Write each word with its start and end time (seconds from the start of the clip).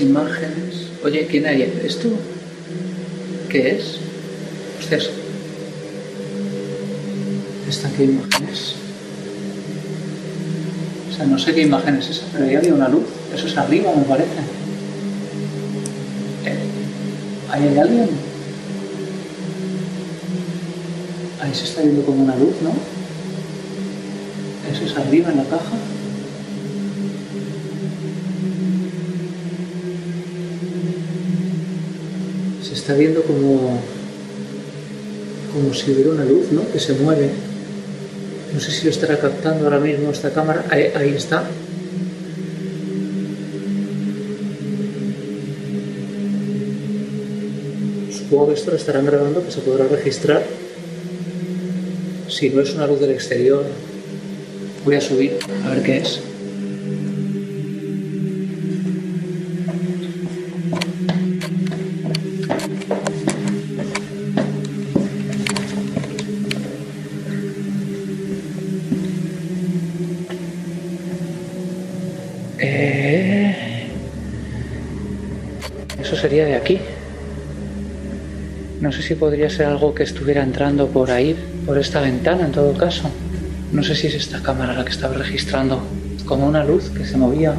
Imágenes. 0.00 0.88
Oye, 1.04 1.26
¿quién 1.26 1.46
hay? 1.46 1.62
¿Esto? 1.84 2.08
¿Qué 3.48 3.76
es? 3.76 3.98
Hostias. 4.78 5.10
¿Están 7.68 7.92
qué 7.92 8.04
imágenes? 8.04 8.74
O 11.10 11.16
sea, 11.16 11.26
no 11.26 11.38
sé 11.38 11.54
qué 11.54 11.62
imagen 11.62 11.96
es 11.96 12.10
esa, 12.10 12.26
pero 12.32 12.44
ahí 12.44 12.54
había 12.54 12.74
una 12.74 12.88
luz. 12.88 13.04
Eso 13.34 13.46
es 13.46 13.56
arriba, 13.56 13.92
me 13.94 14.04
parece. 14.04 14.30
Eh, 16.46 16.58
¿Ahí 17.50 17.68
hay 17.68 17.78
alguien? 17.78 18.08
Ahí 21.40 21.54
se 21.54 21.64
está 21.64 21.82
viendo 21.82 22.04
como 22.04 22.22
una 22.22 22.36
luz, 22.36 22.54
¿no? 22.62 22.72
Eso 24.72 24.84
es 24.84 24.96
arriba 24.96 25.30
en 25.30 25.38
la 25.38 25.44
caja. 25.44 25.76
Está 32.88 32.98
viendo 32.98 33.22
como, 33.22 33.78
como 35.52 35.74
si 35.74 35.90
hubiera 35.90 36.08
una 36.08 36.24
luz, 36.24 36.50
¿no? 36.52 36.62
Que 36.72 36.80
se 36.80 36.94
mueve. 36.94 37.28
No 38.54 38.58
sé 38.58 38.70
si 38.70 38.84
lo 38.84 38.90
estará 38.90 39.18
captando 39.18 39.64
ahora 39.64 39.78
mismo 39.78 40.10
esta 40.10 40.30
cámara. 40.30 40.64
Ahí, 40.70 40.90
ahí 40.94 41.10
está. 41.10 41.44
Supongo 48.10 48.48
que 48.48 48.54
esto 48.54 48.70
lo 48.70 48.78
estarán 48.78 49.04
grabando, 49.04 49.44
que 49.44 49.50
se 49.50 49.60
podrá 49.60 49.86
registrar. 49.86 50.42
Si 52.30 52.48
no 52.48 52.62
es 52.62 52.72
una 52.72 52.86
luz 52.86 53.00
del 53.00 53.10
exterior, 53.10 53.64
voy 54.86 54.94
a 54.94 55.00
subir 55.02 55.36
a 55.66 55.74
ver 55.74 55.82
qué 55.82 55.98
es. 55.98 56.20
Eh, 72.60 73.88
Eso 76.00 76.16
sería 76.16 76.44
de 76.44 76.54
aquí. 76.54 76.78
No 78.80 78.92
sé 78.92 79.02
si 79.02 79.14
podría 79.14 79.50
ser 79.50 79.66
algo 79.66 79.94
que 79.94 80.04
estuviera 80.04 80.42
entrando 80.42 80.88
por 80.88 81.10
ahí, 81.10 81.36
por 81.66 81.78
esta 81.78 82.00
ventana 82.00 82.46
en 82.46 82.52
todo 82.52 82.72
caso. 82.74 83.10
No 83.72 83.82
sé 83.82 83.94
si 83.94 84.06
es 84.06 84.14
esta 84.14 84.40
cámara 84.42 84.72
la 84.74 84.84
que 84.84 84.90
estaba 84.92 85.14
registrando 85.14 85.82
como 86.24 86.46
una 86.46 86.64
luz 86.64 86.90
que 86.90 87.04
se 87.04 87.16
movía. 87.16 87.54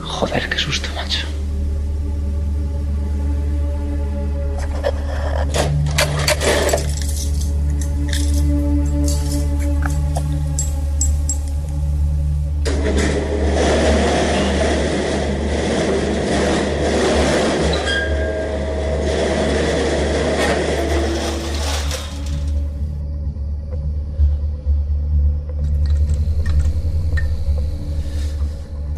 Joder, 0.00 0.48
qué 0.48 0.58
susto, 0.58 0.88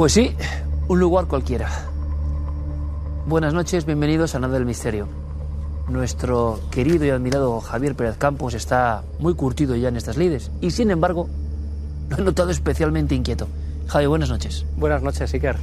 Pues 0.07 0.13
sí, 0.13 0.37
un 0.87 1.01
lugar 1.01 1.27
cualquiera. 1.27 1.69
Buenas 3.27 3.53
noches, 3.53 3.87
bienvenidos 3.87 4.37
a 4.37 4.39
Nada 4.39 4.55
del 4.55 4.65
Misterio. 4.65 5.09
Nuestro 5.89 6.61
querido 6.71 7.05
y 7.05 7.11
admirado 7.11 7.61
Javier 7.61 7.97
Pérez 7.97 8.17
Campos 8.17 8.55
está 8.55 9.03
muy 9.19 9.35
curtido 9.35 9.75
ya 9.75 9.89
en 9.89 9.97
estas 9.97 10.17
lides 10.17 10.53
y 10.61 10.71
sin 10.71 10.93
embargo 10.93 11.29
lo 12.09 12.19
he 12.19 12.21
notado 12.21 12.51
especialmente 12.53 13.17
inquieto. 13.17 13.49
Javi, 13.89 14.07
buenas 14.07 14.31
noches. 14.31 14.65
Buenas 14.77 15.03
noches, 15.03 15.35
Iker. 15.35 15.57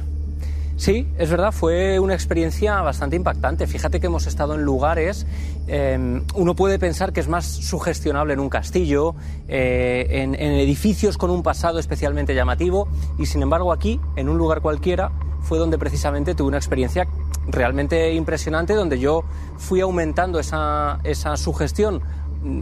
Sí, 0.76 1.08
es 1.18 1.30
verdad, 1.30 1.52
fue 1.52 2.00
una 2.00 2.14
experiencia 2.14 2.82
bastante 2.82 3.14
impactante. 3.14 3.66
Fíjate 3.68 4.00
que 4.00 4.08
hemos 4.08 4.26
estado 4.26 4.54
en 4.54 4.62
lugares, 4.62 5.24
eh, 5.68 6.20
uno 6.34 6.56
puede 6.56 6.80
pensar 6.80 7.12
que 7.12 7.20
es 7.20 7.28
más 7.28 7.46
sugestionable 7.46 8.34
en 8.34 8.40
un 8.40 8.48
castillo, 8.48 9.14
eh, 9.46 10.06
en, 10.10 10.34
en 10.34 10.52
edificios 10.52 11.16
con 11.16 11.30
un 11.30 11.44
pasado 11.44 11.78
especialmente 11.78 12.34
llamativo, 12.34 12.88
y 13.18 13.26
sin 13.26 13.42
embargo 13.42 13.72
aquí, 13.72 14.00
en 14.16 14.28
un 14.28 14.36
lugar 14.36 14.62
cualquiera, 14.62 15.12
fue 15.42 15.58
donde 15.58 15.78
precisamente 15.78 16.34
tuve 16.34 16.48
una 16.48 16.56
experiencia 16.56 17.06
realmente 17.46 18.12
impresionante, 18.14 18.74
donde 18.74 18.98
yo 18.98 19.22
fui 19.58 19.80
aumentando 19.80 20.40
esa, 20.40 20.98
esa 21.04 21.36
sugestión, 21.36 22.00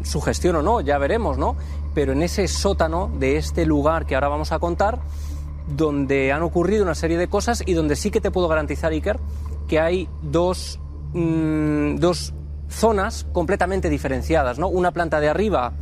sugestión 0.05 0.57
o 0.57 0.63
no, 0.63 0.81
ya 0.83 0.99
veremos, 0.99 1.39
¿no? 1.39 1.57
Pero 1.95 2.13
en 2.13 2.23
ese 2.23 2.47
sótano 2.47 3.11
de 3.19 3.37
este 3.37 3.65
lugar 3.65 4.05
que 4.05 4.15
ahora 4.15 4.29
vamos 4.29 4.53
a 4.53 4.59
contar, 4.59 5.01
donde 5.67 6.33
han 6.33 6.43
ocurrido 6.43 6.83
una 6.83 6.95
serie 6.95 7.19
de 7.19 7.29
cosas 7.29 7.63
y 7.65 7.75
donde 7.75 7.97
sí 7.97 8.11
que 8.11 8.21
te 8.21 8.31
puedo 8.31 8.49
garantizar, 8.49 8.93
Iker, 8.93 9.19
que 9.69 9.81
hay 9.81 10.09
dos, 10.23 10.81
mm, 11.13 11.97
dos 11.97 12.35
zonas 12.69 13.27
completamente 13.33 13.89
diferenciadas, 13.89 14.59
¿no? 14.59 14.69
Una 14.69 14.93
planta 14.93 15.21
de 15.21 15.29
arriba 15.29 15.73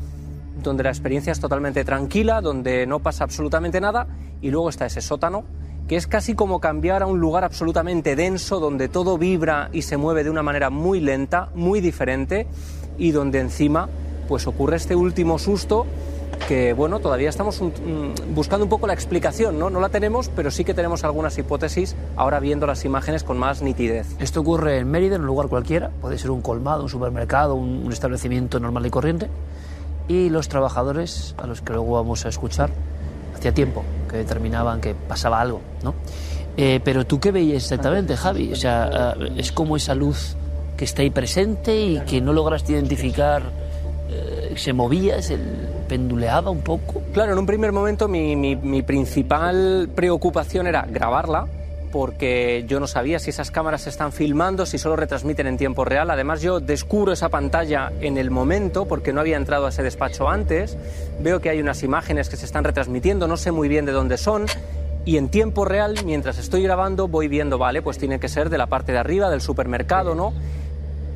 donde 0.62 0.82
la 0.82 0.90
experiencia 0.90 1.32
es 1.32 1.40
totalmente 1.40 1.84
tranquila, 1.84 2.40
donde 2.40 2.86
no 2.86 3.00
pasa 3.00 3.24
absolutamente 3.24 3.80
nada, 3.80 4.06
y 4.42 4.50
luego 4.50 4.68
está 4.68 4.86
ese 4.86 5.00
sótano, 5.00 5.44
que 5.88 5.96
es 5.96 6.06
casi 6.06 6.34
como 6.34 6.60
cambiar 6.60 7.02
a 7.02 7.06
un 7.06 7.18
lugar 7.18 7.44
absolutamente 7.44 8.14
denso, 8.16 8.60
donde 8.60 8.88
todo 8.88 9.18
vibra 9.18 9.70
y 9.72 9.82
se 9.82 9.96
mueve 9.96 10.24
de 10.24 10.30
una 10.30 10.42
manera 10.42 10.70
muy 10.70 11.00
lenta, 11.00 11.50
muy 11.54 11.80
diferente, 11.80 12.46
y 12.98 13.12
donde 13.12 13.40
encima 13.40 13.88
pues 14.28 14.46
ocurre 14.46 14.76
este 14.76 14.94
último 14.94 15.38
susto 15.38 15.86
que 16.48 16.72
bueno, 16.72 17.00
todavía 17.00 17.28
estamos 17.28 17.60
mm, 17.60 18.34
buscando 18.34 18.64
un 18.64 18.68
poco 18.68 18.86
la 18.86 18.92
explicación, 18.92 19.58
¿no? 19.58 19.70
No 19.70 19.80
la 19.80 19.88
tenemos, 19.88 20.28
pero 20.34 20.50
sí 20.50 20.64
que 20.64 20.74
tenemos 20.74 21.04
algunas 21.04 21.36
hipótesis 21.38 21.96
ahora 22.16 22.40
viendo 22.40 22.66
las 22.66 22.84
imágenes 22.84 23.24
con 23.24 23.38
más 23.38 23.62
nitidez. 23.62 24.06
Esto 24.18 24.40
ocurre 24.40 24.78
en 24.78 24.90
Mérida, 24.90 25.16
en 25.16 25.22
un 25.22 25.26
lugar 25.26 25.48
cualquiera, 25.48 25.90
puede 26.00 26.18
ser 26.18 26.30
un 26.30 26.42
colmado, 26.42 26.82
un 26.82 26.88
supermercado, 26.88 27.54
un, 27.54 27.90
establecimiento 27.92 28.60
normal 28.60 28.86
y 28.86 28.90
corriente, 28.90 29.28
y 30.08 30.28
los 30.28 30.48
trabajadores, 30.48 31.34
a 31.38 31.46
los 31.46 31.60
que 31.60 31.72
luego 31.72 31.92
vamos 31.92 32.24
a 32.26 32.28
escuchar, 32.28 32.70
hacía 33.36 33.52
tiempo 33.52 33.84
que 34.08 34.16
determinaban 34.16 34.80
que 34.80 34.94
pasaba 34.94 35.40
algo, 35.40 35.60
¿no? 35.82 35.94
Eh, 36.56 36.80
pero 36.84 37.06
tú 37.06 37.20
qué 37.20 37.30
veías 37.30 37.62
exactamente, 37.62 38.16
Javi? 38.16 38.52
O 38.52 38.56
sea, 38.56 39.14
eh, 39.18 39.32
es 39.36 39.52
como 39.52 39.76
esa 39.76 39.94
luz 39.94 40.36
que 40.76 40.84
está 40.84 41.02
ahí 41.02 41.10
presente 41.10 41.78
y 41.78 42.00
que 42.00 42.20
no 42.20 42.32
lograste 42.32 42.72
identificar, 42.72 43.42
se 44.60 44.72
movía, 44.72 45.20
se 45.22 45.38
penduleaba 45.88 46.50
un 46.50 46.60
poco. 46.60 47.02
Claro, 47.12 47.32
en 47.32 47.38
un 47.38 47.46
primer 47.46 47.72
momento 47.72 48.08
mi, 48.08 48.82
principal 48.82 49.88
preocupación 49.94 50.66
era 50.66 50.82
grabarla, 50.82 51.46
porque 51.90 52.64
yo 52.68 52.78
no 52.78 52.86
sabía 52.86 53.18
si 53.18 53.30
esas 53.30 53.50
cámaras 53.50 53.82
se 53.82 53.90
están 53.90 54.12
filmando, 54.12 54.66
si 54.66 54.78
solo 54.78 54.96
retransmiten 54.96 55.46
en 55.46 55.56
tiempo 55.56 55.84
real. 55.84 56.10
Además, 56.10 56.42
yo 56.42 56.60
descubro 56.60 57.12
esa 57.12 57.30
pantalla 57.30 57.90
en 58.00 58.18
el 58.18 58.30
momento, 58.30 58.86
porque 58.86 59.12
no 59.12 59.20
había 59.20 59.36
entrado 59.36 59.66
a 59.66 59.70
ese 59.70 59.82
despacho 59.82 60.28
antes. 60.28 60.76
Veo 61.20 61.40
que 61.40 61.50
hay 61.50 61.60
unas 61.60 61.82
imágenes 61.82 62.28
que 62.28 62.36
se 62.36 62.44
están 62.44 62.62
retransmitiendo, 62.62 63.26
no 63.26 63.36
sé 63.36 63.50
muy 63.50 63.68
bien 63.68 63.86
de 63.86 63.92
dónde 63.92 64.18
son. 64.18 64.46
Y 65.06 65.16
en 65.16 65.30
tiempo 65.30 65.64
real, 65.64 65.94
mientras 66.04 66.38
estoy 66.38 66.62
grabando, 66.62 67.08
voy 67.08 67.26
viendo, 67.26 67.56
vale, 67.56 67.80
pues 67.80 67.96
tiene 67.96 68.20
que 68.20 68.28
ser 68.28 68.50
de 68.50 68.58
la 68.58 68.66
parte 68.66 68.92
de 68.92 68.98
arriba 68.98 69.30
del 69.30 69.40
supermercado, 69.40 70.14
¿no? 70.14 70.34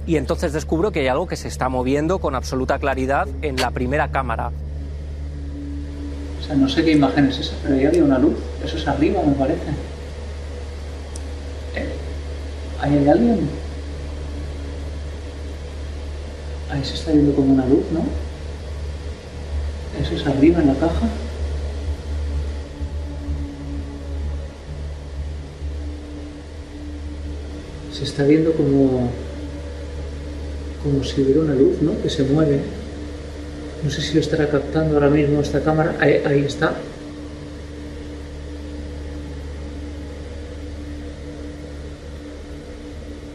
Y 0.06 0.16
entonces 0.16 0.52
descubro 0.52 0.92
que 0.92 1.00
hay 1.00 1.08
algo 1.08 1.26
que 1.26 1.36
se 1.36 1.48
está 1.48 1.68
moviendo 1.68 2.18
con 2.18 2.34
absoluta 2.34 2.78
claridad 2.78 3.26
en 3.40 3.56
la 3.56 3.70
primera 3.70 4.08
cámara. 4.10 4.50
O 6.40 6.46
sea, 6.46 6.56
no 6.56 6.68
sé 6.68 6.84
qué 6.84 6.92
imagen 6.92 7.26
es 7.26 7.38
esa, 7.38 7.54
pero 7.62 7.76
ahí 7.76 7.86
había 7.86 8.04
una 8.04 8.18
luz. 8.18 8.34
Eso 8.62 8.76
es 8.76 8.86
arriba, 8.86 9.22
me 9.26 9.32
parece. 9.32 9.62
Eh, 11.74 11.88
¿Ahí 12.82 12.98
hay 12.98 13.08
alguien? 13.08 13.48
Ahí 16.70 16.84
se 16.84 16.94
está 16.94 17.12
viendo 17.12 17.34
como 17.34 17.54
una 17.54 17.64
luz, 17.64 17.84
¿no? 17.92 18.04
Eso 20.02 20.14
es 20.14 20.26
arriba 20.26 20.60
en 20.60 20.66
la 20.66 20.74
caja. 20.74 21.08
Se 27.90 28.04
está 28.04 28.24
viendo 28.24 28.52
como 28.52 29.08
como 30.84 31.02
si 31.02 31.22
hubiera 31.22 31.40
una 31.40 31.54
luz, 31.54 31.80
¿no? 31.80 32.00
Que 32.02 32.10
se 32.10 32.22
mueve. 32.24 32.60
No 33.82 33.90
sé 33.90 34.02
si 34.02 34.14
lo 34.14 34.20
estará 34.20 34.48
captando 34.48 34.94
ahora 34.94 35.08
mismo 35.08 35.40
esta 35.40 35.60
cámara. 35.60 35.96
Ahí, 35.98 36.44
está. 36.46 36.74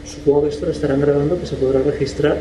Supongo 0.06 0.44
que 0.44 0.50
esto 0.50 0.66
lo 0.68 0.72
estarán 0.72 1.01
grabando, 1.01 1.40
que 1.40 1.48
se 1.48 1.56
podrá 1.56 1.81
registrar. 1.81 2.38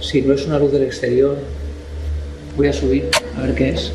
Si 0.00 0.22
no 0.22 0.34
es 0.34 0.46
una 0.46 0.58
luz 0.58 0.70
del 0.70 0.84
exterior, 0.84 1.36
voy 2.56 2.68
a 2.68 2.72
subir 2.72 3.08
a 3.36 3.42
ver 3.42 3.54
qué 3.54 3.70
es. 3.70 3.92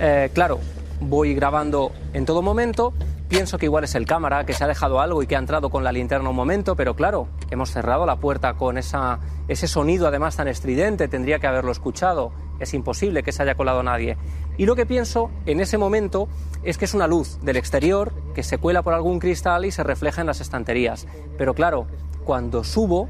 Eh, 0.00 0.30
claro, 0.34 0.58
voy 1.00 1.34
grabando 1.34 1.92
en 2.12 2.24
todo 2.26 2.42
momento. 2.42 2.92
Pienso 3.28 3.58
que 3.58 3.66
igual 3.66 3.82
es 3.82 3.96
el 3.96 4.06
cámara, 4.06 4.46
que 4.46 4.52
se 4.52 4.62
ha 4.62 4.68
dejado 4.68 5.00
algo 5.00 5.20
y 5.20 5.26
que 5.26 5.34
ha 5.34 5.40
entrado 5.40 5.68
con 5.68 5.82
la 5.82 5.90
linterna 5.90 6.30
un 6.30 6.36
momento, 6.36 6.76
pero 6.76 6.94
claro, 6.94 7.26
hemos 7.50 7.72
cerrado 7.72 8.06
la 8.06 8.16
puerta 8.16 8.54
con 8.54 8.78
esa, 8.78 9.18
ese 9.48 9.66
sonido 9.66 10.06
además 10.06 10.36
tan 10.36 10.46
estridente, 10.46 11.08
tendría 11.08 11.40
que 11.40 11.48
haberlo 11.48 11.72
escuchado. 11.72 12.30
Es 12.60 12.72
imposible 12.72 13.24
que 13.24 13.32
se 13.32 13.42
haya 13.42 13.56
colado 13.56 13.82
nadie. 13.82 14.16
Y 14.56 14.66
lo 14.66 14.76
que 14.76 14.86
pienso 14.86 15.30
en 15.44 15.58
ese 15.58 15.76
momento 15.76 16.28
es 16.62 16.78
que 16.78 16.84
es 16.84 16.94
una 16.94 17.08
luz 17.08 17.40
del 17.42 17.56
exterior 17.56 18.12
que 18.32 18.44
se 18.44 18.58
cuela 18.58 18.82
por 18.82 18.94
algún 18.94 19.18
cristal 19.18 19.64
y 19.64 19.72
se 19.72 19.82
refleja 19.82 20.20
en 20.20 20.28
las 20.28 20.40
estanterías. 20.40 21.08
Pero 21.36 21.52
claro, 21.52 21.88
cuando 22.24 22.62
subo 22.62 23.08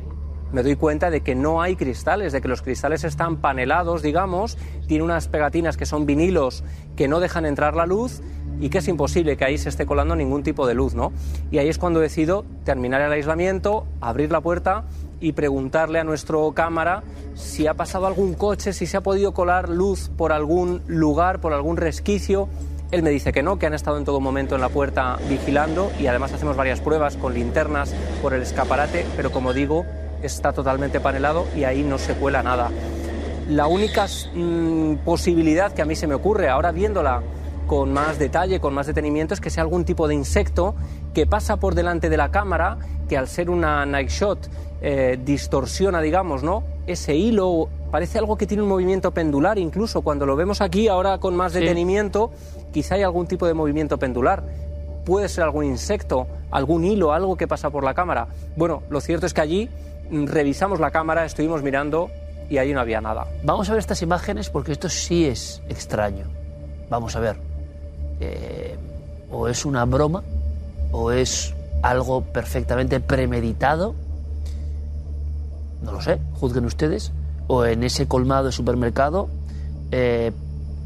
me 0.52 0.62
doy 0.62 0.76
cuenta 0.76 1.10
de 1.10 1.22
que 1.22 1.34
no 1.34 1.60
hay 1.60 1.76
cristales, 1.76 2.32
de 2.32 2.40
que 2.40 2.48
los 2.48 2.62
cristales 2.62 3.04
están 3.04 3.38
panelados, 3.38 4.00
digamos, 4.00 4.56
tiene 4.86 5.04
unas 5.04 5.28
pegatinas 5.28 5.76
que 5.76 5.86
son 5.86 6.06
vinilos 6.06 6.62
que 6.96 7.08
no 7.08 7.20
dejan 7.20 7.46
entrar 7.46 7.74
la 7.74 7.84
luz 7.84 8.22
y 8.60 8.68
que 8.68 8.78
es 8.78 8.88
imposible 8.88 9.36
que 9.36 9.44
ahí 9.44 9.58
se 9.58 9.68
esté 9.68 9.86
colando 9.86 10.16
ningún 10.16 10.42
tipo 10.42 10.66
de 10.66 10.74
luz, 10.74 10.94
¿no? 10.94 11.12
Y 11.50 11.58
ahí 11.58 11.68
es 11.68 11.78
cuando 11.78 12.00
decido 12.00 12.44
terminar 12.64 13.00
el 13.00 13.12
aislamiento, 13.12 13.86
abrir 14.00 14.30
la 14.30 14.40
puerta 14.40 14.84
y 15.20 15.32
preguntarle 15.32 15.98
a 15.98 16.04
nuestro 16.04 16.52
cámara 16.52 17.02
si 17.34 17.66
ha 17.66 17.74
pasado 17.74 18.06
algún 18.06 18.34
coche, 18.34 18.72
si 18.72 18.86
se 18.86 18.96
ha 18.96 19.02
podido 19.02 19.32
colar 19.32 19.68
luz 19.68 20.10
por 20.16 20.32
algún 20.32 20.82
lugar, 20.86 21.40
por 21.40 21.52
algún 21.52 21.76
resquicio. 21.76 22.48
Él 22.90 23.02
me 23.02 23.10
dice 23.10 23.32
que 23.32 23.42
no, 23.42 23.58
que 23.58 23.66
han 23.66 23.74
estado 23.74 23.98
en 23.98 24.04
todo 24.04 24.20
momento 24.20 24.54
en 24.54 24.60
la 24.60 24.68
puerta 24.68 25.18
vigilando 25.28 25.90
y 25.98 26.06
además 26.06 26.32
hacemos 26.32 26.56
varias 26.56 26.80
pruebas 26.80 27.16
con 27.16 27.34
linternas 27.34 27.92
por 28.22 28.32
el 28.32 28.42
escaparate, 28.42 29.04
pero 29.16 29.32
como 29.32 29.52
digo, 29.52 29.84
está 30.22 30.52
totalmente 30.52 31.00
panelado 31.00 31.46
y 31.56 31.64
ahí 31.64 31.82
no 31.82 31.98
se 31.98 32.14
cuela 32.14 32.42
nada. 32.42 32.70
La 33.48 33.66
única 33.66 34.06
mm, 34.34 34.96
posibilidad 35.04 35.72
que 35.72 35.82
a 35.82 35.84
mí 35.84 35.96
se 35.96 36.06
me 36.06 36.14
ocurre, 36.14 36.48
ahora 36.48 36.72
viéndola 36.72 37.22
con 37.66 37.92
más 37.92 38.18
detalle, 38.18 38.60
con 38.60 38.74
más 38.74 38.86
detenimiento, 38.86 39.34
es 39.34 39.40
que 39.40 39.50
sea 39.50 39.62
algún 39.62 39.84
tipo 39.84 40.08
de 40.08 40.14
insecto 40.14 40.74
que 41.14 41.26
pasa 41.26 41.56
por 41.56 41.74
delante 41.74 42.08
de 42.08 42.16
la 42.16 42.30
cámara, 42.30 42.78
que 43.08 43.16
al 43.16 43.28
ser 43.28 43.50
una 43.50 43.84
night 43.86 44.08
shot 44.08 44.48
eh, 44.80 45.18
distorsiona, 45.24 46.00
digamos, 46.00 46.42
¿no? 46.42 46.62
Ese 46.86 47.14
hilo 47.14 47.68
parece 47.90 48.18
algo 48.18 48.36
que 48.36 48.46
tiene 48.46 48.62
un 48.62 48.68
movimiento 48.68 49.12
pendular, 49.12 49.58
incluso 49.58 50.02
cuando 50.02 50.26
lo 50.26 50.36
vemos 50.36 50.60
aquí 50.60 50.88
ahora 50.88 51.18
con 51.18 51.34
más 51.34 51.52
detenimiento, 51.52 52.30
quizá 52.72 52.96
hay 52.96 53.02
algún 53.02 53.26
tipo 53.26 53.46
de 53.46 53.54
movimiento 53.54 53.98
pendular. 53.98 54.44
Puede 55.04 55.28
ser 55.28 55.44
algún 55.44 55.64
insecto, 55.64 56.26
algún 56.50 56.84
hilo, 56.84 57.12
algo 57.12 57.36
que 57.36 57.46
pasa 57.46 57.70
por 57.70 57.84
la 57.84 57.94
cámara. 57.94 58.28
Bueno, 58.56 58.82
lo 58.90 59.00
cierto 59.00 59.26
es 59.26 59.34
que 59.34 59.40
allí 59.40 59.70
mm, 60.10 60.26
revisamos 60.26 60.80
la 60.80 60.90
cámara, 60.90 61.24
estuvimos 61.24 61.62
mirando 61.62 62.10
y 62.50 62.58
allí 62.58 62.72
no 62.72 62.80
había 62.80 63.00
nada. 63.00 63.26
Vamos 63.42 63.68
a 63.68 63.72
ver 63.72 63.80
estas 63.80 64.02
imágenes 64.02 64.50
porque 64.50 64.72
esto 64.72 64.88
sí 64.88 65.26
es 65.26 65.62
extraño. 65.68 66.26
Vamos 66.90 67.16
a 67.16 67.20
ver. 67.20 67.45
Eh, 68.20 68.76
o 69.30 69.48
es 69.48 69.64
una 69.64 69.84
broma 69.84 70.22
o 70.92 71.10
es 71.10 71.54
algo 71.82 72.22
perfectamente 72.22 73.00
premeditado. 73.00 73.94
No 75.82 75.92
lo 75.92 76.00
sé, 76.00 76.18
juzguen 76.34 76.64
ustedes. 76.64 77.12
O 77.48 77.64
en 77.64 77.84
ese 77.84 78.08
colmado 78.08 78.46
de 78.46 78.52
supermercado 78.52 79.28
eh, 79.92 80.32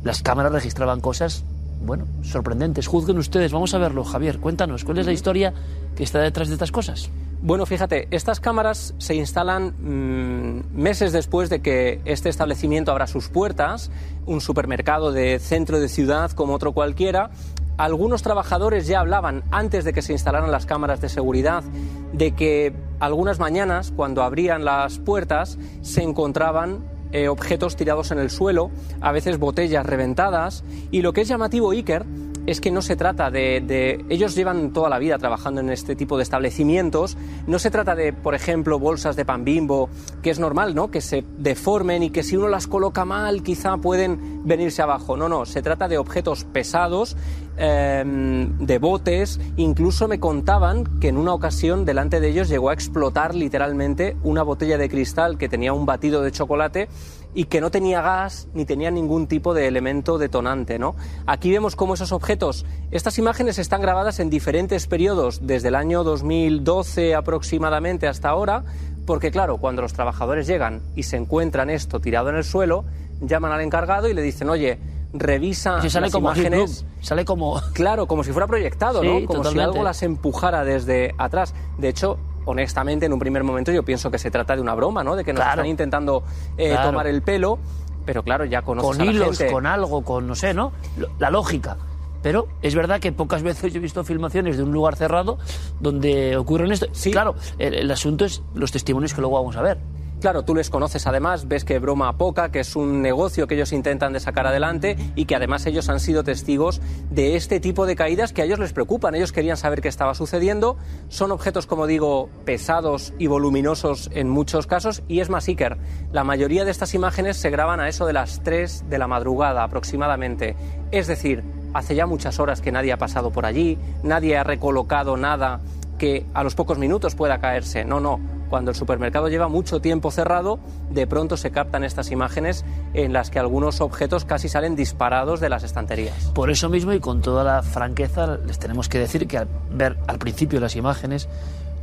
las 0.02 0.22
cámaras 0.22 0.52
registraban 0.52 1.00
cosas, 1.00 1.44
bueno, 1.84 2.06
sorprendentes. 2.22 2.86
Juzguen 2.86 3.18
ustedes, 3.18 3.52
vamos 3.52 3.74
a 3.74 3.78
verlo. 3.78 4.04
Javier, 4.04 4.38
cuéntanos, 4.38 4.84
¿cuál 4.84 4.98
es 4.98 5.06
la 5.06 5.12
historia 5.12 5.54
que 5.96 6.02
está 6.02 6.20
detrás 6.20 6.48
de 6.48 6.54
estas 6.54 6.72
cosas? 6.72 7.10
Bueno, 7.42 7.64
fíjate, 7.64 8.06
estas 8.10 8.38
cámaras 8.38 8.94
se 8.98 9.14
instalan 9.14 9.74
mm, 9.78 10.76
meses 10.76 11.10
después 11.12 11.48
de 11.48 11.62
que 11.62 12.02
este 12.04 12.28
establecimiento 12.28 12.92
abra 12.92 13.06
sus 13.06 13.28
puertas, 13.28 13.90
un 14.26 14.42
supermercado 14.42 15.10
de 15.10 15.38
centro 15.38 15.80
de 15.80 15.88
ciudad 15.88 16.30
como 16.32 16.52
otro 16.52 16.72
cualquiera. 16.72 17.30
Algunos 17.78 18.20
trabajadores 18.20 18.86
ya 18.86 19.00
hablaban 19.00 19.42
antes 19.50 19.86
de 19.86 19.94
que 19.94 20.02
se 20.02 20.12
instalaran 20.12 20.50
las 20.50 20.66
cámaras 20.66 21.00
de 21.00 21.08
seguridad 21.08 21.64
de 22.12 22.32
que 22.32 22.74
algunas 22.98 23.38
mañanas, 23.38 23.90
cuando 23.96 24.22
abrían 24.22 24.66
las 24.66 24.98
puertas, 24.98 25.56
se 25.80 26.02
encontraban 26.02 26.84
eh, 27.12 27.28
objetos 27.28 27.74
tirados 27.74 28.10
en 28.10 28.18
el 28.18 28.28
suelo, 28.28 28.70
a 29.00 29.12
veces 29.12 29.38
botellas 29.38 29.86
reventadas, 29.86 30.62
y 30.90 31.00
lo 31.00 31.14
que 31.14 31.22
es 31.22 31.28
llamativo 31.28 31.70
Iker 31.70 32.04
es 32.46 32.60
que 32.60 32.70
no 32.70 32.82
se 32.82 32.96
trata 32.96 33.30
de, 33.30 34.04
Ellos 34.08 34.34
llevan 34.34 34.72
toda 34.72 34.88
la 34.88 34.98
vida 34.98 35.18
trabajando 35.18 35.60
en 35.60 35.70
este 35.70 35.96
tipo 35.96 36.16
de 36.16 36.22
establecimientos. 36.22 37.16
No 37.46 37.58
se 37.58 37.70
trata 37.70 37.94
de, 37.94 38.12
por 38.12 38.34
ejemplo, 38.34 38.78
bolsas 38.78 39.16
de 39.16 39.24
pan 39.24 39.44
bimbo, 39.44 39.88
que 40.22 40.30
es 40.30 40.38
normal, 40.38 40.74
¿no? 40.74 40.90
Que 40.90 41.00
se 41.00 41.24
deformen 41.38 42.02
y 42.02 42.10
que 42.10 42.22
si 42.22 42.36
uno 42.36 42.48
las 42.48 42.66
coloca 42.66 43.04
mal 43.04 43.42
quizá 43.42 43.76
pueden 43.76 44.42
venirse 44.44 44.82
abajo. 44.82 45.16
No, 45.16 45.28
no, 45.28 45.46
se 45.46 45.62
trata 45.62 45.88
de 45.88 45.98
objetos 45.98 46.44
pesados, 46.44 47.16
em, 47.56 48.58
de 48.58 48.78
botes. 48.78 49.38
Incluso 49.56 50.08
me 50.08 50.18
contaban 50.18 50.84
que 51.00 51.08
en 51.08 51.16
una 51.16 51.34
ocasión 51.34 51.84
delante 51.84 52.20
de 52.20 52.28
ellos 52.28 52.48
llegó 52.48 52.70
a 52.70 52.74
explotar 52.74 53.34
literalmente 53.34 54.16
una 54.22 54.42
botella 54.42 54.78
de 54.78 54.88
cristal 54.88 55.38
que 55.38 55.48
tenía 55.48 55.72
un 55.72 55.86
batido 55.86 56.22
de 56.22 56.32
chocolate 56.32 56.88
y 57.34 57.44
que 57.44 57.60
no 57.60 57.70
tenía 57.70 58.02
gas 58.02 58.48
ni 58.54 58.64
tenía 58.64 58.90
ningún 58.90 59.26
tipo 59.26 59.54
de 59.54 59.66
elemento 59.66 60.18
detonante. 60.18 60.78
¿no? 60.78 60.94
Aquí 61.26 61.50
vemos 61.50 61.76
cómo 61.76 61.94
esos 61.94 62.12
objetos, 62.12 62.64
estas 62.90 63.18
imágenes 63.18 63.58
están 63.58 63.80
grabadas 63.80 64.20
en 64.20 64.30
diferentes 64.30 64.86
periodos, 64.86 65.46
desde 65.46 65.68
el 65.68 65.74
año 65.74 66.04
2012 66.04 67.14
aproximadamente 67.14 68.06
hasta 68.06 68.28
ahora, 68.28 68.64
porque 69.06 69.30
claro, 69.30 69.58
cuando 69.58 69.82
los 69.82 69.92
trabajadores 69.92 70.46
llegan 70.46 70.82
y 70.94 71.04
se 71.04 71.16
encuentran 71.16 71.70
esto 71.70 72.00
tirado 72.00 72.28
en 72.30 72.36
el 72.36 72.44
suelo, 72.44 72.84
llaman 73.20 73.52
al 73.52 73.60
encargado 73.60 74.08
y 74.08 74.14
le 74.14 74.22
dicen, 74.22 74.48
oye, 74.50 74.78
revisa 75.12 75.80
sale 75.88 76.06
las 76.06 76.12
como 76.12 76.28
imágenes. 76.32 76.84
Sale 77.00 77.24
como. 77.24 77.60
Claro, 77.72 78.06
como 78.06 78.24
si 78.24 78.32
fuera 78.32 78.46
proyectado, 78.46 79.02
¿no? 79.02 79.24
Como 79.26 79.44
si 79.44 79.58
algo 79.58 79.82
las 79.82 80.02
empujara 80.02 80.64
desde 80.64 81.14
atrás. 81.18 81.54
De 81.78 81.88
hecho, 81.88 82.18
honestamente, 82.50 83.06
en 83.06 83.12
un 83.12 83.18
primer 83.18 83.42
momento 83.44 83.72
yo 83.72 83.82
pienso 83.82 84.10
que 84.10 84.18
se 84.18 84.30
trata 84.30 84.54
de 84.54 84.62
una 84.62 84.74
broma, 84.74 85.02
¿no? 85.02 85.16
De 85.16 85.24
que 85.24 85.32
nos 85.32 85.40
Claro. 85.40 85.52
están 85.62 85.66
intentando 85.66 86.22
eh, 86.56 86.70
Claro. 86.70 86.90
tomar 86.90 87.06
el 87.06 87.22
pelo. 87.22 87.58
Pero 88.06 88.22
claro, 88.22 88.44
ya 88.44 88.62
conoces 88.62 88.90
con 88.90 89.00
a 89.00 89.04
la 89.04 89.10
hilos, 89.10 89.38
gente. 89.38 89.52
con 89.52 89.66
algo, 89.66 90.02
con 90.02 90.26
no 90.26 90.34
sé, 90.34 90.54
¿no? 90.54 90.72
La 91.18 91.30
lógica. 91.30 91.76
Pero 92.22 92.48
es 92.60 92.74
verdad 92.74 93.00
que 93.00 93.12
pocas 93.12 93.42
veces 93.42 93.74
he 93.74 93.78
visto 93.78 94.04
filmaciones 94.04 94.56
de 94.56 94.62
un 94.62 94.72
lugar 94.72 94.96
cerrado 94.96 95.38
donde 95.80 96.36
ocurren 96.36 96.70
esto. 96.72 96.86
Sí. 96.92 97.10
Claro, 97.10 97.34
el, 97.58 97.74
el 97.74 97.90
asunto 97.90 98.24
es 98.24 98.42
los 98.54 98.72
testimonios 98.72 99.14
que 99.14 99.20
luego 99.20 99.36
vamos 99.36 99.56
a 99.56 99.62
ver. 99.62 99.78
Claro, 100.20 100.42
tú 100.42 100.54
les 100.54 100.68
conoces 100.68 101.06
además, 101.06 101.48
ves 101.48 101.64
que 101.64 101.78
broma 101.78 102.18
poca, 102.18 102.50
que 102.50 102.60
es 102.60 102.76
un 102.76 103.00
negocio 103.00 103.46
que 103.46 103.54
ellos 103.54 103.72
intentan 103.72 104.12
de 104.12 104.20
sacar 104.20 104.46
adelante 104.46 104.98
y 105.14 105.24
que 105.24 105.34
además 105.34 105.64
ellos 105.64 105.88
han 105.88 105.98
sido 105.98 106.24
testigos 106.24 106.82
de 107.10 107.36
este 107.36 107.58
tipo 107.58 107.86
de 107.86 107.96
caídas 107.96 108.34
que 108.34 108.42
a 108.42 108.44
ellos 108.44 108.58
les 108.58 108.74
preocupan. 108.74 109.14
Ellos 109.14 109.32
querían 109.32 109.56
saber 109.56 109.80
qué 109.80 109.88
estaba 109.88 110.14
sucediendo. 110.14 110.76
Son 111.08 111.32
objetos, 111.32 111.66
como 111.66 111.86
digo, 111.86 112.28
pesados 112.44 113.14
y 113.18 113.28
voluminosos 113.28 114.10
en 114.12 114.28
muchos 114.28 114.66
casos 114.66 115.02
y 115.08 115.20
es 115.20 115.30
más, 115.30 115.48
Iker, 115.48 115.78
la 116.12 116.22
mayoría 116.22 116.66
de 116.66 116.70
estas 116.70 116.92
imágenes 116.92 117.38
se 117.38 117.48
graban 117.48 117.80
a 117.80 117.88
eso 117.88 118.04
de 118.04 118.12
las 118.12 118.42
3 118.42 118.90
de 118.90 118.98
la 118.98 119.08
madrugada 119.08 119.64
aproximadamente. 119.64 120.54
Es 120.90 121.06
decir, 121.06 121.42
hace 121.72 121.94
ya 121.94 122.04
muchas 122.04 122.38
horas 122.40 122.60
que 122.60 122.72
nadie 122.72 122.92
ha 122.92 122.98
pasado 122.98 123.30
por 123.30 123.46
allí, 123.46 123.78
nadie 124.02 124.36
ha 124.36 124.44
recolocado 124.44 125.16
nada 125.16 125.60
que 125.98 126.26
a 126.34 126.42
los 126.42 126.54
pocos 126.54 126.76
minutos 126.76 127.14
pueda 127.14 127.40
caerse. 127.40 127.86
No, 127.86 128.00
no. 128.00 128.39
Cuando 128.50 128.72
el 128.72 128.76
supermercado 128.76 129.28
lleva 129.28 129.46
mucho 129.46 129.80
tiempo 129.80 130.10
cerrado, 130.10 130.58
de 130.90 131.06
pronto 131.06 131.36
se 131.36 131.52
captan 131.52 131.84
estas 131.84 132.10
imágenes 132.10 132.64
en 132.94 133.12
las 133.12 133.30
que 133.30 133.38
algunos 133.38 133.80
objetos 133.80 134.24
casi 134.24 134.48
salen 134.48 134.74
disparados 134.74 135.38
de 135.38 135.48
las 135.48 135.62
estanterías. 135.62 136.16
Por 136.34 136.50
eso 136.50 136.68
mismo 136.68 136.92
y 136.92 136.98
con 136.98 137.22
toda 137.22 137.44
la 137.44 137.62
franqueza 137.62 138.38
les 138.44 138.58
tenemos 138.58 138.88
que 138.88 138.98
decir 138.98 139.28
que 139.28 139.38
al 139.38 139.48
ver 139.70 139.96
al 140.08 140.18
principio 140.18 140.58
las 140.58 140.74
imágenes 140.74 141.28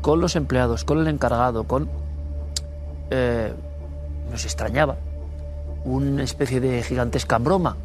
con 0.02 0.20
los 0.20 0.36
empleados, 0.36 0.84
con 0.84 1.00
el 1.00 1.08
encargado, 1.08 1.64
con... 1.64 1.90
eh, 3.12 3.54
nos 4.30 4.44
extrañaba 4.44 4.98
una 5.86 6.24
especie 6.24 6.60
de 6.60 6.84
gigantesca 6.84 7.38
broma 7.38 7.78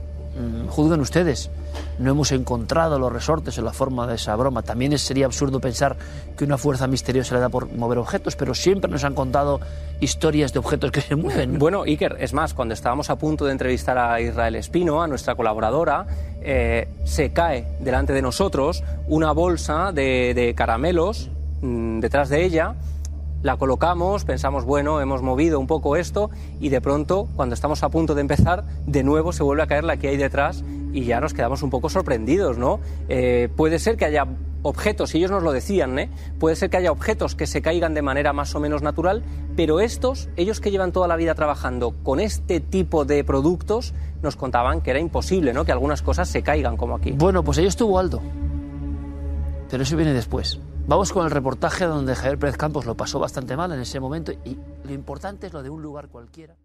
juzguen 0.68 1.00
ustedes. 1.00 1.50
No 1.98 2.10
hemos 2.10 2.32
encontrado 2.32 2.98
los 2.98 3.12
resortes 3.12 3.58
en 3.58 3.64
la 3.64 3.72
forma 3.72 4.06
de 4.06 4.16
esa 4.16 4.34
broma. 4.36 4.62
También 4.62 4.96
sería 4.98 5.26
absurdo 5.26 5.60
pensar 5.60 5.96
que 6.36 6.44
una 6.44 6.58
fuerza 6.58 6.86
misteriosa 6.86 7.34
le 7.34 7.40
da 7.40 7.48
por 7.48 7.70
mover 7.72 7.98
objetos, 7.98 8.36
pero 8.36 8.54
siempre 8.54 8.90
nos 8.90 9.04
han 9.04 9.14
contado 9.14 9.60
historias 10.00 10.52
de 10.52 10.58
objetos 10.58 10.90
que 10.90 11.00
se 11.00 11.16
mueven. 11.16 11.58
Bueno, 11.58 11.82
Iker, 11.82 12.16
es 12.18 12.32
más, 12.32 12.54
cuando 12.54 12.74
estábamos 12.74 13.10
a 13.10 13.16
punto 13.16 13.44
de 13.44 13.52
entrevistar 13.52 13.98
a 13.98 14.20
Israel 14.20 14.56
Espino, 14.56 15.02
a 15.02 15.06
nuestra 15.06 15.34
colaboradora, 15.34 16.06
eh, 16.40 16.88
se 17.04 17.32
cae 17.32 17.66
delante 17.80 18.12
de 18.12 18.22
nosotros 18.22 18.82
una 19.06 19.32
bolsa 19.32 19.92
de, 19.92 20.32
de 20.34 20.54
caramelos 20.54 21.30
mm, 21.60 22.00
detrás 22.00 22.28
de 22.28 22.44
ella 22.44 22.74
la 23.42 23.56
colocamos, 23.56 24.24
pensamos, 24.24 24.64
bueno, 24.64 25.00
hemos 25.00 25.22
movido 25.22 25.58
un 25.58 25.66
poco 25.66 25.96
esto 25.96 26.30
y 26.60 26.68
de 26.68 26.80
pronto, 26.80 27.28
cuando 27.36 27.54
estamos 27.54 27.82
a 27.82 27.88
punto 27.88 28.14
de 28.14 28.20
empezar, 28.20 28.64
de 28.86 29.02
nuevo 29.02 29.32
se 29.32 29.42
vuelve 29.42 29.62
a 29.62 29.66
caer 29.66 29.84
la 29.84 29.96
que 29.96 30.08
hay 30.08 30.16
detrás 30.16 30.64
y 30.92 31.04
ya 31.04 31.20
nos 31.20 31.34
quedamos 31.34 31.62
un 31.62 31.70
poco 31.70 31.88
sorprendidos, 31.88 32.58
¿no? 32.58 32.80
Eh, 33.08 33.48
puede 33.56 33.78
ser 33.78 33.96
que 33.96 34.04
haya 34.04 34.26
objetos, 34.62 35.14
y 35.14 35.18
ellos 35.18 35.30
nos 35.30 35.42
lo 35.42 35.50
decían, 35.52 35.98
¿eh? 35.98 36.08
puede 36.38 36.54
ser 36.54 36.70
que 36.70 36.76
haya 36.76 36.92
objetos 36.92 37.34
que 37.34 37.46
se 37.46 37.62
caigan 37.62 37.94
de 37.94 38.02
manera 38.02 38.32
más 38.32 38.54
o 38.54 38.60
menos 38.60 38.82
natural, 38.82 39.24
pero 39.56 39.80
estos, 39.80 40.28
ellos 40.36 40.60
que 40.60 40.70
llevan 40.70 40.92
toda 40.92 41.08
la 41.08 41.16
vida 41.16 41.34
trabajando 41.34 41.94
con 42.04 42.20
este 42.20 42.60
tipo 42.60 43.04
de 43.04 43.24
productos, 43.24 43.92
nos 44.22 44.36
contaban 44.36 44.80
que 44.80 44.90
era 44.90 45.00
imposible, 45.00 45.52
¿no? 45.52 45.64
Que 45.64 45.72
algunas 45.72 46.02
cosas 46.02 46.28
se 46.28 46.42
caigan 46.42 46.76
como 46.76 46.94
aquí. 46.94 47.10
Bueno, 47.10 47.42
pues 47.42 47.58
ahí 47.58 47.66
estuvo 47.66 47.98
Aldo, 47.98 48.22
pero 49.68 49.82
eso 49.82 49.96
viene 49.96 50.12
después. 50.12 50.60
Vamos 50.86 51.12
con 51.12 51.24
el 51.24 51.30
reportaje 51.30 51.84
donde 51.84 52.14
Javier 52.14 52.38
Pérez 52.38 52.56
Campos 52.56 52.86
lo 52.86 52.96
pasó 52.96 53.18
bastante 53.18 53.56
mal 53.56 53.72
en 53.72 53.80
ese 53.80 54.00
momento 54.00 54.32
y 54.44 54.56
lo 54.84 54.92
importante 54.92 55.46
es 55.46 55.52
lo 55.52 55.62
de 55.62 55.70
un 55.70 55.80
lugar 55.80 56.08
cualquiera. 56.08 56.56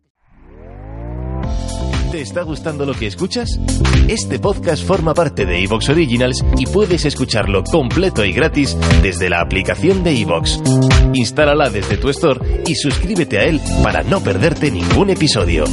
¿Te 2.12 2.22
está 2.22 2.42
gustando 2.42 2.86
lo 2.86 2.94
que 2.94 3.08
escuchas? 3.08 3.60
Este 4.08 4.40
podcast 4.40 4.84
forma 4.84 5.14
parte 5.14 5.46
de 5.46 5.62
Evox 5.64 5.90
Originals 5.90 6.44
y 6.58 6.66
puedes 6.66 7.04
escucharlo 7.04 7.64
completo 7.66 8.24
y 8.24 8.32
gratis 8.32 8.78
desde 9.02 9.30
la 9.30 9.42
aplicación 9.42 10.04
de 10.04 10.22
Evox. 10.22 10.62
Instálala 11.14 11.70
desde 11.70 11.98
tu 11.98 12.10
store 12.10 12.64
y 12.66 12.76
suscríbete 12.76 13.40
a 13.40 13.44
él 13.44 13.60
para 13.84 14.04
no 14.04 14.22
perderte 14.22 14.72
ningún 14.72 15.10
episodio. 15.10 15.66